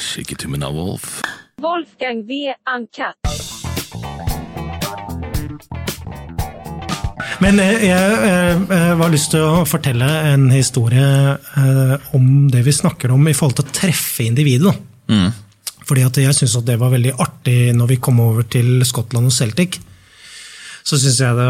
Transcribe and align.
Skikk 0.00 0.32
it 0.32 0.38
to 0.38 0.48
Wolf. 0.72 1.22
Wolfgang 1.62 2.26
V. 2.26 2.52
Uncut. 2.68 3.16
Men 7.40 7.60
eh, 7.60 7.84
jeg, 7.84 8.12
jeg, 8.26 8.60
jeg 8.70 8.98
har 9.00 9.12
lyst 9.12 9.32
til 9.34 9.44
å 9.44 9.64
fortelle 9.68 10.06
en 10.32 10.46
historie 10.52 11.08
eh, 11.36 12.12
om 12.16 12.46
det 12.52 12.62
vi 12.66 12.72
snakker 12.72 13.12
om 13.12 13.28
i 13.28 13.34
forhold 13.36 13.58
til 13.58 13.66
å 13.66 13.74
treffe 13.76 14.24
individet. 14.24 14.72
Mm. 15.12 15.28
Fordi 15.86 16.06
at 16.06 16.18
jeg 16.18 16.34
syns 16.34 16.56
det 16.66 16.78
var 16.80 16.94
veldig 16.94 17.14
artig 17.22 17.58
når 17.76 17.92
vi 17.92 18.00
kom 18.02 18.18
over 18.24 18.46
til 18.50 18.80
Skottland 18.88 19.30
og 19.30 19.36
Celtic. 19.36 19.78
Så 20.86 21.00
syns 21.02 21.16
jeg 21.18 21.34
det 21.34 21.46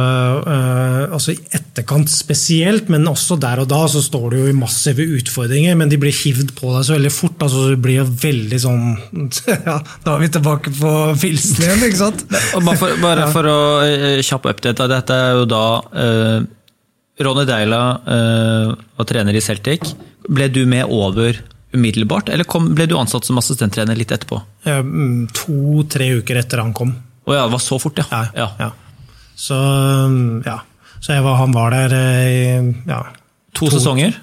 eh, 0.48 1.03
altså 1.12 1.34
I 1.34 1.41
etterkant 1.59 2.09
spesielt, 2.09 2.86
men 2.93 3.05
også 3.11 3.36
der 3.41 3.61
og 3.61 3.68
da, 3.68 3.82
så 3.93 4.00
står 4.00 4.30
du 4.32 4.36
jo 4.39 4.46
i 4.48 4.57
massive 4.57 5.05
utfordringer. 5.18 5.77
Men 5.77 5.91
de 5.93 5.98
blir 6.00 6.14
hivd 6.16 6.55
på 6.57 6.71
deg 6.73 6.86
så 6.89 6.95
veldig 6.96 7.12
fort. 7.12 7.36
altså 7.45 7.67
Det 7.75 7.80
blir 7.85 7.99
jo 8.00 8.07
veldig 8.22 8.61
sånn 8.62 8.86
ja, 9.68 9.77
Da 10.07 10.14
er 10.14 10.22
vi 10.25 10.30
tilbake 10.39 10.72
på 10.79 10.93
filsen 11.21 11.67
igjen, 11.67 11.85
ikke 11.85 12.00
sant? 12.00 12.25
Bare 12.30 12.79
for, 12.80 12.96
bare 13.03 13.27
for 13.35 13.50
å 13.50 13.58
eh, 13.85 14.22
kjapp 14.25 14.49
update, 14.54 14.89
dette 14.94 15.21
er 15.27 15.36
jo 15.43 15.44
da 15.53 15.66
eh, 16.05 16.39
Ronny 17.27 17.44
Deila 17.49 17.82
eh, 18.16 18.72
var 18.96 19.11
trener 19.13 19.36
i 19.36 19.44
Celtic. 19.44 19.85
Ble 20.32 20.49
du 20.53 20.63
med 20.68 20.89
over 20.89 21.43
umiddelbart, 21.77 22.32
eller 22.32 22.49
kom, 22.49 22.71
ble 22.72 22.89
du 22.89 22.96
ansatt 22.96 23.29
som 23.29 23.36
assistenttrener 23.36 24.00
litt 24.00 24.16
etterpå? 24.16 24.41
Mm, 24.64 25.29
To-tre 25.43 26.08
uker 26.22 26.41
etter 26.41 26.64
han 26.64 26.72
kom. 26.77 26.96
Å 27.27 27.36
ja, 27.36 27.44
det 27.44 27.53
var 27.53 27.64
så 27.64 27.77
fort, 27.82 28.00
ja. 28.00 28.25
Ja, 28.32 28.49
ja. 28.64 28.72
Så, 29.36 29.57
um, 29.57 30.40
ja. 30.46 30.58
så 31.04 31.18
var, 31.22 31.36
han 31.43 31.53
var 31.53 31.75
der 31.75 31.93
eh, 31.93 32.27
i 32.33 32.89
ja. 32.89 33.03
To 33.56 33.69
sesonger? 33.72 34.17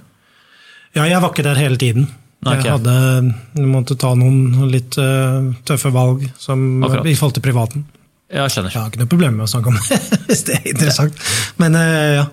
ja, 0.94 1.06
jeg 1.10 1.22
var 1.22 1.32
ikke 1.32 1.46
der 1.46 1.58
hele 1.62 1.78
tiden. 1.82 2.08
Nei, 2.44 2.58
ok. 2.58 2.66
Jeg 2.66 2.74
hadde, 2.76 3.66
måtte 3.72 3.96
ta 3.98 4.12
noen 4.20 4.68
litt 4.70 4.98
uh, 5.00 5.54
tøffe 5.66 5.94
valg 5.96 6.26
som, 6.38 6.82
i 6.84 7.14
forhold 7.16 7.38
til 7.38 7.46
privaten. 7.46 7.86
Ja, 8.34 8.48
jeg 8.48 8.56
skjønner. 8.56 8.74
Jeg 8.74 8.82
har 8.82 8.90
ikke 8.92 9.02
noe 9.04 9.12
problem 9.12 9.36
med 9.38 9.46
å 9.46 9.52
snakke 9.52 9.70
om 9.72 9.78
det, 9.78 10.00
hvis 10.28 10.44
det 10.50 10.58
er 10.58 10.68
interessant. 10.74 11.24
Men, 11.62 11.78
eh, 11.78 12.16
ja. 12.18 12.26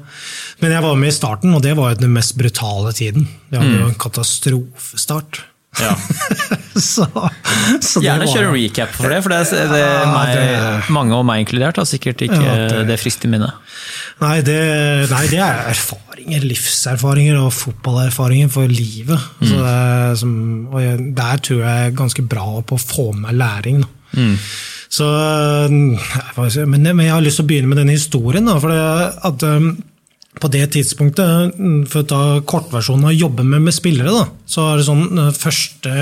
Men 0.60 0.74
jeg 0.74 0.84
var 0.84 0.96
med 1.00 1.12
i 1.12 1.16
starten, 1.16 1.52
og 1.56 1.62
det 1.64 1.74
var 1.76 1.92
jo 1.92 2.00
den 2.02 2.12
mest 2.16 2.34
brutale 2.40 2.92
tiden. 2.96 3.28
Vi 3.52 3.60
hadde 3.60 3.70
Mm. 3.70 3.80
jo 3.82 3.88
en 3.90 4.00
katastrofestart. 4.00 5.42
Ja. 5.78 5.92
så, 6.74 7.04
så 7.06 8.00
det 8.00 8.06
Gjerne 8.08 8.24
var- 8.26 8.32
kjøre 8.34 8.48
en 8.48 8.54
recap 8.56 8.90
for 8.96 9.12
det, 9.12 9.20
for 9.22 9.32
det, 9.32 9.38
det, 9.54 9.60
det 9.70 9.78
Ja, 9.84 10.08
meg, 10.10 10.88
mange 10.96 11.14
og 11.16 11.22
meg 11.28 11.44
inkludert 11.44 11.78
har 11.78 11.86
sikkert 11.88 12.24
ikke 12.26 12.40
Ja, 12.42 12.56
det- 12.72 12.86
det 12.90 12.98
friskt 13.00 13.24
i 13.24 13.30
minnet. 13.30 13.54
Nei 14.20 14.40
det, 14.44 14.58
nei, 15.12 15.22
det 15.30 15.38
er 15.40 15.62
erfaringer, 15.70 16.42
livserfaringer 16.50 17.38
og 17.40 17.52
fotballerfaringer 17.56 18.50
for 18.52 18.68
livet. 18.68 19.22
Så 19.40 19.54
det 19.62 20.18
som, 20.20 20.34
og 20.72 20.82
jeg, 20.82 20.98
der 21.16 21.40
tror 21.46 21.62
jeg 21.64 21.86
er 21.86 21.96
ganske 22.02 22.26
bra 22.28 22.48
på 22.66 22.76
å 22.76 22.82
få 22.82 23.06
med 23.16 23.38
læring. 23.40 23.80
Da. 23.86 24.26
Så, 24.90 25.06
si, 26.50 26.64
men, 26.66 26.82
men 26.82 27.04
jeg 27.06 27.14
har 27.14 27.22
lyst 27.24 27.38
til 27.40 27.46
å 27.46 27.50
begynne 27.52 27.70
med 27.70 27.78
denne 27.80 27.94
historien. 27.96 28.44
Da, 28.50 28.58
for 28.60 28.74
at 28.74 29.44
um, 29.46 29.70
på 30.40 30.48
det 30.52 30.64
tidspunktet, 30.74 31.54
mm, 31.58 31.82
for 31.92 32.02
å 32.02 32.08
ta 32.10 32.20
kortversjonen 32.48 33.04
av 33.08 33.12
å 33.12 33.18
jobbe 33.18 33.44
med, 33.46 33.62
med 33.66 33.74
spillere, 33.76 34.12
da, 34.14 34.24
så 34.48 34.64
er 34.72 34.80
det 34.80 34.86
sånn, 34.88 35.02
den 35.16 35.32
første 35.36 35.94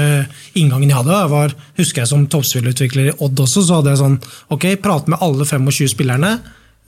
inngangen 0.58 0.89
jeg 0.92 0.98
hadde, 1.00 1.19
var, 1.33 1.55
husker 1.78 2.05
jeg 2.05 2.11
som 2.12 2.27
toppspillutvikler 2.30 3.11
i 3.11 3.17
Odd 3.25 3.42
også, 3.45 3.64
så 3.67 3.80
hadde 3.80 3.92
jeg 3.95 4.00
sånn 4.03 4.19
Ok, 4.55 4.69
prate 4.84 5.11
med 5.12 5.20
alle 5.25 5.45
25 5.48 5.91
spillerne 5.95 6.36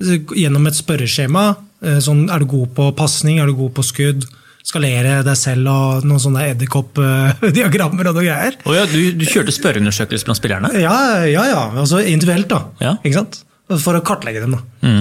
gjennom 0.00 0.66
et 0.70 0.78
spørreskjema. 0.78 1.42
eh, 1.84 1.98
Sånn, 2.00 2.22
er 2.32 2.38
du 2.40 2.46
god 2.48 2.70
på 2.76 2.86
pasning, 2.96 3.38
er 3.42 3.50
du 3.50 3.56
god 3.58 3.74
på 3.76 3.84
skudd? 3.84 4.24
Skalere 4.64 5.22
deg 5.24 5.36
selv 5.40 5.68
og 5.72 6.04
noen 6.08 6.20
sånne 6.20 6.46
edderkoppdiagrammer 6.52 8.06
og 8.10 8.16
noe 8.18 8.24
greier. 8.26 8.56
Oh 8.68 8.74
ja, 8.76 8.84
du, 8.88 8.98
du 9.16 9.24
kjørte 9.28 9.54
spørreundersøkelse 9.56 10.28
blant 10.28 10.40
spillerne? 10.40 10.70
Ja, 10.80 10.96
ja, 11.28 11.44
ja. 11.48 11.62
Altså 11.80 12.00
individuelt, 12.04 12.48
da. 12.52 12.62
Ja. 12.80 12.94
Ikke 13.00 13.22
sant? 13.22 13.40
For 13.70 13.96
å 13.96 14.02
kartlegge 14.04 14.42
dem. 14.44 14.56
da. 14.56 14.94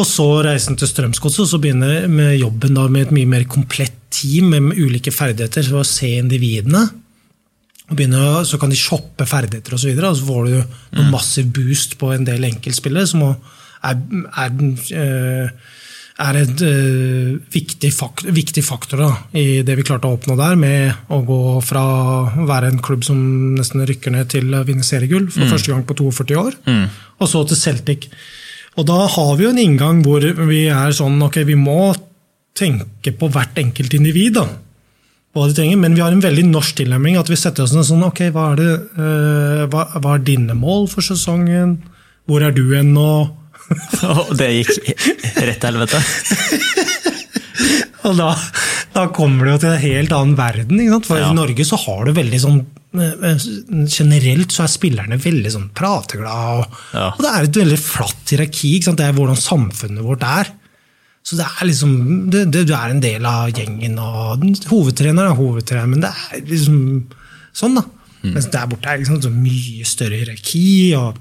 Og 0.00 0.06
så 0.08 0.26
reisen 0.46 0.78
til 0.80 0.88
Strømsgodset, 0.88 1.42
og 1.44 1.50
så 1.50 1.60
begynner 1.60 2.06
med 2.08 2.38
jobben 2.38 2.76
da 2.78 2.86
med 2.88 3.08
et 3.08 3.14
mye 3.18 3.28
mer 3.28 3.44
komplett 3.50 3.98
team 4.10 4.54
med 4.54 4.78
ulike 4.78 5.12
ferdigheter. 5.12 5.66
for 5.68 5.82
å 5.82 5.86
se 5.88 6.08
individene. 6.18 6.86
Og 7.90 7.98
begynne, 7.98 8.44
så 8.46 8.58
kan 8.58 8.70
de 8.70 8.78
shoppe 8.78 9.26
ferdigheter 9.26 9.74
osv. 9.74 9.76
Og, 9.76 9.82
så 9.82 9.90
videre, 9.90 10.10
og 10.10 10.16
så 10.16 10.26
får 10.28 10.46
du 10.46 10.96
noen 10.96 11.12
massiv 11.12 11.52
boost 11.52 11.98
på 11.98 12.14
en 12.14 12.24
del 12.24 12.46
enkeltspillere, 12.48 13.06
som 13.06 13.26
er, 13.26 14.00
er, 14.40 14.56
eh, 14.94 15.50
er 16.20 16.38
et 16.38 16.62
eh, 16.64 17.36
viktig, 17.52 17.92
faktor, 17.92 18.30
viktig 18.32 18.64
faktor 18.64 19.02
da, 19.02 19.10
i 19.36 19.62
det 19.66 19.76
vi 19.76 19.84
klarte 19.84 20.06
å 20.06 20.16
oppnå 20.16 20.36
der, 20.38 20.56
med 20.56 21.10
å 21.10 21.20
gå 21.26 21.42
fra 21.66 21.82
å 22.40 22.46
være 22.48 22.70
en 22.70 22.80
klubb 22.84 23.04
som 23.04 23.20
nesten 23.58 23.84
rykker 23.84 24.14
ned 24.14 24.30
til 24.32 24.54
å 24.54 24.64
vinne 24.68 24.86
seriegull 24.86 25.28
for 25.28 25.50
første 25.50 25.74
gang 25.74 25.84
på 25.84 25.98
42 25.98 26.38
år, 26.40 26.60
og 27.18 27.28
så 27.28 27.44
til 27.50 27.58
Celtic. 27.58 28.12
Og 28.78 28.86
da 28.86 29.02
har 29.10 29.30
vi 29.36 29.44
jo 29.46 29.52
en 29.54 29.60
inngang 29.60 30.04
hvor 30.06 30.22
vi 30.22 30.64
er 30.70 30.94
sånn 30.94 31.18
ok, 31.26 31.42
vi 31.48 31.58
må 31.58 31.92
tenke 32.56 33.12
på 33.16 33.30
hvert 33.32 33.58
enkelt 33.58 33.94
individ. 33.96 34.38
da 34.38 34.48
hva 35.30 35.46
de 35.46 35.54
trenger, 35.54 35.78
men 35.78 35.94
vi 35.94 36.02
har 36.02 36.10
en 36.10 36.22
veldig 36.22 36.48
norsk 36.50 36.80
tilnærming. 36.80 37.18
At 37.20 37.30
vi 37.30 37.38
setter 37.38 37.62
oss 37.62 37.74
ned 37.74 37.86
sånn 37.86 38.02
Ok, 38.02 38.24
hva 38.34 38.50
er, 38.52 38.58
det, 38.58 38.70
uh, 38.98 39.66
hva, 39.70 39.86
hva 40.02 40.16
er 40.16 40.24
dine 40.26 40.56
mål 40.58 40.88
for 40.90 41.06
sesongen? 41.06 41.76
Hvor 42.26 42.42
er 42.42 42.54
du 42.54 42.64
hen 42.72 42.90
nå? 42.96 43.12
Og 44.10 44.32
det 44.38 44.50
gikk 44.56 44.72
rett 45.38 45.60
til 45.62 45.68
helvete? 45.70 46.00
Og 48.08 48.16
da, 48.18 48.32
da 48.94 49.06
kommer 49.14 49.46
du 49.46 49.50
jo 49.52 49.58
til 49.62 49.70
en 49.74 49.82
helt 49.84 50.12
annen 50.12 50.36
verden. 50.38 50.80
For 51.06 51.18
Ja. 51.18 51.30
i 51.30 51.34
Norge 51.34 51.64
så 51.66 51.76
har 51.78 52.04
du 52.04 52.12
veldig 52.12 52.40
sånn 52.42 52.60
eh, 52.92 53.86
Generelt 53.86 54.50
så 54.50 54.64
er 54.64 54.72
spillerne 54.72 55.18
veldig 55.22 55.52
sånn 55.54 55.68
prateglade. 55.74 56.64
Og, 56.64 56.80
Ja. 56.94 57.08
og 57.14 57.20
det 57.22 57.30
er 57.30 57.42
et 57.44 57.60
veldig 57.62 57.78
flatt 57.78 58.26
hierarki. 58.34 58.72
Det 58.82 59.00
er 59.06 59.12
hvordan 59.12 59.36
samfunnet 59.38 60.02
vårt 60.02 60.22
er. 60.26 60.50
Så 61.22 61.36
det 61.36 61.46
er 61.46 61.66
liksom, 61.68 62.30
det, 62.30 62.50
det, 62.50 62.66
Du 62.66 62.72
er 62.74 62.90
en 62.90 63.00
del 63.00 63.24
av 63.26 63.50
gjengen, 63.52 63.98
og 64.00 64.40
hovedtrener 64.72 65.28
er 65.30 65.36
hovedtrener, 65.36 65.86
men 65.86 66.00
det 66.00 66.10
er 66.10 66.40
liksom 66.48 67.04
sånn, 67.54 67.74
da. 67.76 67.84
Mens 68.22 68.46
der 68.52 68.66
borte 68.66 68.86
er 68.88 68.96
det 68.98 69.06
liksom 69.06 69.22
så 69.22 69.30
mye 69.32 69.84
større 69.86 70.16
hierarki. 70.18 70.94
og? 70.96 71.16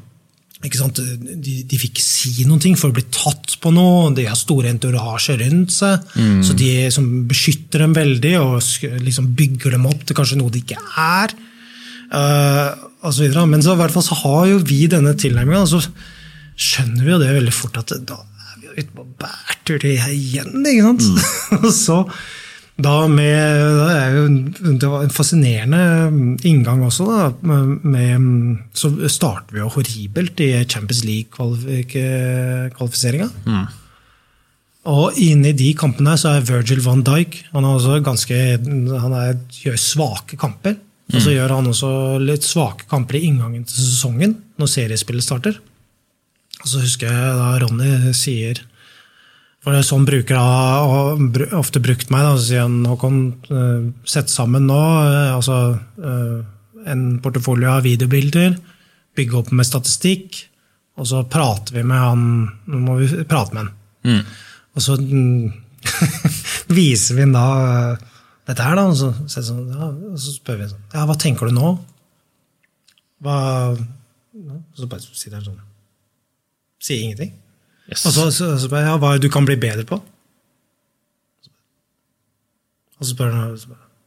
De, 0.60 1.54
de 1.64 1.78
fikk 1.80 2.02
si 2.04 2.44
noen 2.44 2.60
ting 2.60 2.76
for 2.76 2.92
å 2.92 2.96
bli 2.98 3.06
tatt 3.16 3.56
på 3.64 3.72
noe. 3.72 4.10
De 4.16 4.26
har 4.28 4.36
store 4.36 4.68
entorasjer 4.74 5.40
rundt 5.40 5.72
seg, 5.72 6.10
så 6.44 6.56
de 6.60 6.72
som 6.92 7.06
beskytter 7.30 7.86
dem 7.86 7.96
veldig 7.96 8.34
og 8.42 8.58
liksom 9.06 9.32
bygger 9.40 9.78
dem 9.78 9.88
opp 9.88 10.04
til 10.04 10.20
kanskje 10.20 10.40
noe 10.42 10.52
de 10.52 10.64
ikke 10.66 10.82
er. 11.00 11.36
Uh, 12.10 12.90
og 13.06 13.14
så 13.14 13.24
videre. 13.24 13.46
Men 13.48 13.64
så, 13.64 13.76
i 13.76 13.80
hvert 13.80 13.96
fall 13.96 14.06
så 14.06 14.18
har 14.24 14.48
jo 14.52 14.60
vi 14.68 14.82
denne 14.92 15.16
tilnærminga, 15.20 15.64
og 15.64 15.72
så 15.72 15.84
skjønner 16.60 17.06
vi 17.06 17.14
jo 17.14 17.22
det 17.22 17.32
veldig 17.38 17.56
fort 17.56 17.80
at 17.80 17.96
da 18.10 18.20
er 18.20 18.60
vi 18.60 18.74
ute 18.82 18.92
på 18.98 19.08
bærtur 19.22 19.86
igjen. 19.88 20.60
ikke 20.60 20.90
sant? 20.90 21.08
Og 21.62 21.72
så 21.74 22.02
da 22.80 23.10
med, 23.12 23.36
det, 23.76 23.92
er 23.92 24.14
jo, 24.16 24.24
det 24.80 24.88
var 24.88 25.04
en 25.04 25.12
fascinerende 25.12 26.08
inngang 26.48 26.80
også. 26.88 27.04
Da, 27.12 27.36
med, 27.44 27.76
så 28.78 28.94
starter 29.12 29.52
vi 29.56 29.60
jo 29.64 29.70
horribelt 29.74 30.40
i 30.46 30.64
Champions 30.64 31.04
League-kvalifiseringa. 31.08 33.28
Og 34.90 35.14
inne 35.20 35.50
i 35.52 35.60
de 35.60 35.74
kampene 35.78 36.18
så 36.18 36.28
er 36.38 36.48
Virgil 36.48 36.82
van 36.86 37.04
Dijk 37.06 37.32
han 37.52 37.66
er 37.68 37.74
også 37.76 38.00
ganske, 38.06 38.38
han 39.04 39.14
er, 39.18 39.34
gjør 39.60 39.78
svake 39.82 40.38
kamper. 40.40 40.76
Og 41.10 41.22
så 41.26 41.32
gjør 41.34 41.56
han 41.58 41.70
også 41.72 41.92
litt 42.22 42.44
svake 42.46 42.84
kamper 42.90 43.16
i 43.18 43.26
inngangen 43.28 43.64
til 43.66 43.76
sesongen, 43.82 44.34
når 44.62 44.68
seriespillet 44.70 45.24
starter. 45.26 45.56
Og 46.60 46.68
så 46.70 46.78
husker 46.84 47.08
jeg 47.10 47.38
da 47.40 47.48
Ronny 47.64 48.14
sier 48.18 48.56
For 49.60 49.76
det 49.76 49.84
sånn 49.84 50.06
bruker 50.08 50.40
han 50.40 51.34
ofte 51.58 51.82
brukt 51.84 52.12
meg. 52.14 52.26
Da, 52.26 52.36
så 52.38 52.46
sier 52.46 52.66
han 52.66 52.78
Håkon, 52.88 53.24
eh, 53.52 53.88
sett 54.08 54.32
sammen 54.32 54.70
nå 54.70 54.80
eh, 55.04 55.34
altså, 55.36 55.58
eh, 56.00 56.38
en 56.90 57.08
portefolio 57.24 57.74
av 57.76 57.84
videobilder, 57.84 58.56
bygge 59.20 59.36
opp 59.42 59.52
med 59.52 59.68
statistikk, 59.68 60.46
og 61.00 61.10
så 61.10 61.26
prater 61.32 61.76
vi 61.76 61.84
med 61.88 62.00
han 62.00 62.24
Nå 62.72 62.80
må 62.84 62.96
vi 63.00 63.24
prate 63.28 63.56
med 63.56 63.68
han. 63.68 64.24
Og 64.76 64.84
så 64.84 64.96
mm, 65.00 65.52
viser 66.80 67.20
vi 67.20 67.26
han 67.28 67.36
da 67.36 67.46
dette 68.50 68.66
her, 68.66 68.80
da, 68.80 68.88
og 68.90 68.98
så, 68.98 69.12
sånn, 69.30 69.68
ja, 69.70 69.92
og 70.10 70.18
så 70.18 70.34
spør 70.34 70.64
vi 70.64 70.70
sånn 70.72 70.86
Ja, 70.96 71.04
hva 71.06 71.16
tenker 71.20 71.52
du 71.52 71.54
nå? 71.54 71.76
Hva 73.22 73.36
ja, 73.76 74.56
Så 74.74 74.88
bare 74.90 75.04
sitter 75.04 75.38
han 75.38 75.46
sånn 75.46 75.60
Sier 76.82 77.04
ingenting. 77.04 77.36
Yes. 77.90 78.06
Og 78.06 78.14
så, 78.14 78.30
så, 78.32 78.52
så 78.60 78.68
spør 78.68 78.84
jeg 78.84 78.92
ja, 78.92 78.98
hva 79.02 79.16
du 79.18 79.30
kan 79.34 79.48
bli 79.48 79.58
bedre 79.60 79.86
på. 79.90 79.98
Og 83.00 83.06
så 83.06 83.14
spør 83.16 83.34
han 83.34 83.58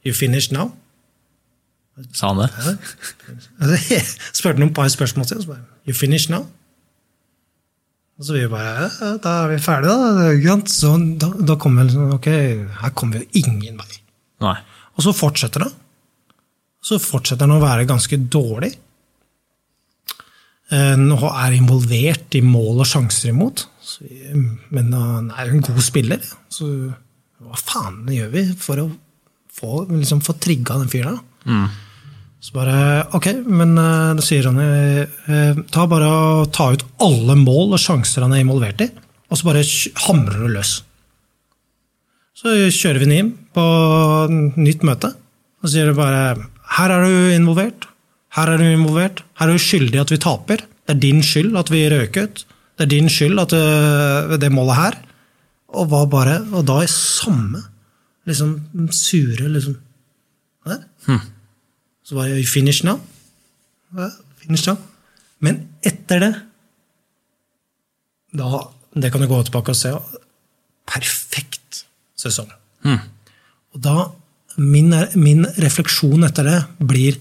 You 0.06 0.14
finished 0.14 0.54
now? 0.54 0.70
Sa 2.16 2.32
han 2.32 2.40
det? 2.42 2.48
Ja. 2.56 2.72
Altså, 3.60 4.00
spurte 4.38 4.58
han 4.58 4.70
et 4.70 4.74
par 4.76 4.88
spørsmål 4.92 5.26
til, 5.28 5.40
og 5.40 5.42
så 5.44 5.52
bare 5.54 5.64
You 5.88 5.94
finished 5.96 6.30
now? 6.34 6.46
Og 8.20 8.26
så 8.28 8.36
vi 8.36 8.46
bare 8.50 8.86
ja, 9.00 9.10
Da 9.22 9.34
er 9.42 9.52
vi 9.54 9.58
ferdige, 9.62 10.46
da. 10.46 10.56
Så 10.70 10.92
da, 11.20 11.32
da 11.52 11.56
kommer 11.58 11.82
vi 11.82 11.90
liksom 11.90 12.14
Ok, 12.18 12.28
her 12.82 12.94
kommer 12.94 13.18
vi 13.18 13.24
jo 13.24 13.44
ingen 13.46 13.80
vei. 13.80 14.00
Nei. 14.44 14.56
Og 14.94 15.06
så 15.06 15.14
fortsetter 15.16 15.64
det. 15.64 15.72
Så 16.82 16.98
fortsetter 17.02 17.46
han 17.48 17.56
å 17.56 17.62
være 17.62 17.86
ganske 17.88 18.18
dårlig. 18.30 18.72
Eh, 20.72 20.94
Nå 20.98 21.18
er 21.30 21.56
involvert 21.56 22.34
i 22.38 22.42
mål 22.44 22.82
og 22.82 22.88
sjanser 22.90 23.30
imot. 23.32 23.66
Så, 23.82 24.06
men 24.70 24.92
han 24.94 25.30
er 25.34 25.50
en 25.50 25.64
god 25.64 25.82
spiller. 25.82 26.22
Så 26.52 26.68
hva 27.42 27.58
faen 27.58 28.04
gjør 28.12 28.28
vi 28.32 28.44
for 28.58 28.82
å 28.82 28.90
få, 29.52 29.84
liksom, 29.90 30.22
få 30.24 30.36
trigga 30.40 30.78
den 30.80 30.92
fyren? 30.92 31.18
Mm. 31.44 31.66
Så 32.42 32.54
bare 32.56 32.76
Ok, 33.14 33.28
men 33.46 33.76
eh, 33.78 34.14
da 34.18 34.24
sier 34.24 34.48
han 34.48 34.58
eh, 34.62 35.58
ta 35.74 35.86
bare 35.90 36.08
å 36.10 36.46
ta 36.50 36.72
ut 36.74 36.84
alle 37.04 37.36
mål 37.38 37.76
og 37.76 37.82
sjanser 37.82 38.24
han 38.26 38.34
er 38.34 38.42
involvert 38.42 38.82
i, 38.82 38.88
og 39.30 39.38
så 39.38 39.48
bare 39.48 39.62
hamrer 40.06 40.42
du 40.42 40.48
løs. 40.56 40.72
Så 42.42 42.54
kjører 42.74 43.02
vi 43.02 43.06
den 43.06 43.18
inn 43.18 43.32
på 43.54 43.64
nytt 44.58 44.82
møte, 44.86 45.12
og 45.62 45.68
så 45.68 45.76
sier 45.76 45.92
du 45.92 45.98
bare 45.98 46.48
Her 46.78 46.94
er 46.94 47.04
du 47.06 47.34
involvert. 47.36 47.86
Her 48.32 48.54
er 48.54 48.62
du 48.62 48.64
involvert. 48.64 49.20
Her 49.38 49.50
er 49.52 49.60
du 49.60 49.62
skyldig 49.62 50.00
at 50.00 50.10
vi 50.10 50.18
taper. 50.22 50.64
Det 50.88 50.94
er 50.96 51.02
din 51.02 51.20
skyld 51.22 51.58
at 51.60 51.70
vi 51.70 51.84
røk 51.92 52.16
ut. 52.16 52.42
Det 52.78 52.86
er 52.86 52.90
din 52.90 53.08
skyld 53.12 53.38
at 53.42 53.52
øh, 53.52 54.40
det 54.40 54.52
målet 54.52 54.76
her. 54.76 54.98
Og 55.72 55.90
var 55.90 56.06
bare 56.06 56.40
Og 56.52 56.66
da 56.66 56.80
i 56.84 56.90
samme 56.90 57.62
liksom 58.26 58.60
sure 58.92 59.48
liksom 59.48 59.76
Hæ? 60.66 60.76
Så 62.04 62.14
var 62.14 62.26
jeg 62.26 62.46
finish 62.46 62.84
now. 62.84 63.00
Finish 64.38 64.68
now. 64.68 64.76
Men 65.40 65.68
etter 65.82 66.18
det 66.18 66.32
da, 68.32 68.68
Det 68.94 69.12
kan 69.12 69.20
du 69.20 69.26
gå 69.26 69.42
tilbake 69.42 69.72
og 69.72 69.76
se. 69.76 69.92
Perfekt 70.86 71.84
sesong. 72.16 72.50
Og 73.72 73.82
da 73.82 74.10
min, 74.56 74.92
min 75.16 75.46
refleksjon 75.58 76.24
etter 76.24 76.46
det 76.46 76.58
blir 76.78 77.18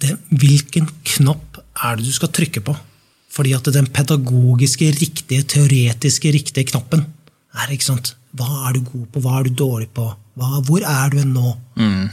det, 0.00 0.16
Hvilken 0.30 0.88
knapp 1.04 1.58
er 1.84 1.96
det 1.96 2.06
du 2.06 2.12
skal 2.12 2.32
trykke 2.34 2.62
på? 2.64 2.74
Fordi 3.34 3.54
at 3.56 3.66
den 3.74 3.88
pedagogiske, 3.90 4.92
riktige, 5.00 5.42
teoretiske, 5.50 6.30
riktige 6.34 6.68
knappen 6.70 7.02
er 7.54 7.72
ikke 7.74 7.88
sant? 7.88 8.12
Hva 8.34 8.68
er 8.68 8.76
du 8.76 8.84
god 8.86 9.08
på? 9.14 9.22
Hva 9.24 9.38
er 9.38 9.48
du 9.48 9.58
dårlig 9.58 9.88
på? 9.94 10.06
Hva, 10.38 10.60
hvor 10.66 10.82
er 10.86 11.12
du 11.14 11.20
nå? 11.26 11.52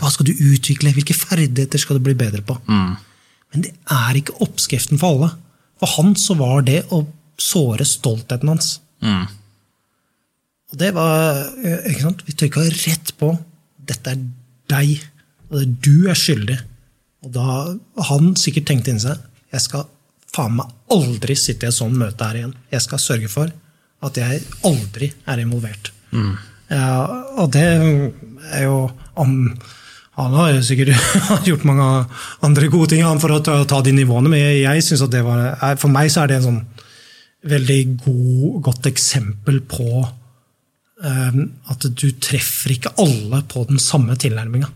Hva 0.01 0.09
skal 0.13 0.27
du 0.29 0.33
utvikle? 0.33 0.93
Hvilke 0.93 1.17
ferdigheter 1.17 1.81
skal 1.81 1.97
du 1.97 2.05
bli 2.05 2.17
bedre 2.17 2.41
på? 2.45 2.57
Men 3.51 3.65
det 3.65 3.73
er 3.91 4.17
ikke 4.17 4.37
oppskriften 4.45 5.01
for 5.01 5.15
alle. 5.15 5.31
For 5.81 5.93
han 5.97 6.13
så 6.19 6.37
var 6.39 6.61
det 6.65 6.83
å 6.93 7.03
såre 7.41 7.85
stoltheten 7.89 8.51
hans. 8.53 8.75
Og 10.71 10.77
det 10.79 10.91
var 10.95 11.41
ikke 11.89 12.03
sant? 12.05 12.21
Vi 12.27 12.37
trykka 12.37 12.65
rett 12.69 13.13
på. 13.19 13.33
Dette 13.89 14.13
er 14.13 14.21
deg. 14.71 15.01
Og 15.49 15.57
det 15.57 15.65
er 15.65 15.73
du 15.85 15.95
er 16.13 16.17
skyldig. 16.21 16.59
Og 17.25 17.33
da 17.33 17.47
han 18.09 18.31
sikkert 18.39 18.69
tenkte 18.69 18.93
inni 18.93 19.03
seg 19.03 19.27
jeg 19.51 19.65
skal 19.65 19.89
faen 20.35 20.55
meg 20.59 20.71
aldri 20.91 21.35
sitte 21.39 21.67
i 21.67 21.71
et 21.71 21.75
sånt 21.75 21.97
møte 21.97 22.27
her 22.27 22.39
igjen. 22.39 22.55
Jeg 22.71 22.85
skal 22.85 23.03
sørge 23.03 23.31
for 23.31 23.51
at 24.01 24.17
jeg 24.17 24.41
aldri 24.67 25.11
er 25.29 25.43
involvert. 25.43 25.91
Ja, 26.71 26.95
og 27.39 27.51
det 27.53 27.65
er 27.67 28.63
jo 28.65 28.77
om, 29.19 29.35
Han 30.19 30.33
har 30.35 30.51
jo 30.53 30.63
sikkert 30.63 30.95
gjort 31.47 31.63
mange 31.67 31.85
andre 32.43 32.67
gode 32.71 32.91
ting 32.91 33.03
for 33.19 33.31
å 33.31 33.41
ta, 33.43 33.61
ta 33.67 33.81
de 33.83 33.93
nivåene, 33.95 34.31
men 34.31 34.39
jeg, 34.39 34.63
jeg 34.65 34.83
synes 34.87 35.05
at 35.07 35.13
det 35.13 35.23
var 35.25 35.75
For 35.79 35.91
meg 35.91 36.11
så 36.11 36.23
er 36.23 36.31
det 36.31 36.39
en 36.39 36.47
sånn 36.49 36.63
veldig 37.51 37.79
god, 38.03 38.57
godt 38.67 38.89
eksempel 38.91 39.61
på 39.65 39.87
um, 40.05 41.39
at 41.73 41.87
du 41.89 42.07
treffer 42.21 42.75
ikke 42.75 42.93
alle 43.01 43.41
på 43.49 43.65
den 43.69 43.81
samme 43.81 44.13
tilnærminga. 44.19 44.69